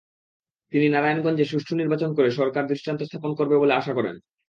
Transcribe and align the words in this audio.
তিনি 0.73 0.87
নারায়ণগঞ্জে 0.89 1.45
সুষ্ঠু 1.45 1.73
নির্বাচন 1.75 2.09
করে 2.13 2.29
সরকার 2.31 2.63
দৃষ্টান্ত 2.67 3.01
স্থাপন 3.03 3.31
করবে 3.35 3.55
বলে 3.57 3.73
আশা 3.73 3.93
করেন। 3.93 4.15